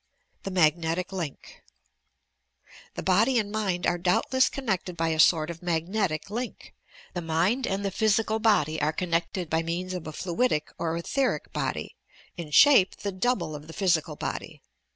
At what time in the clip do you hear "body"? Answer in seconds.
3.03-3.37, 8.39-8.81, 11.53-11.95, 14.15-14.63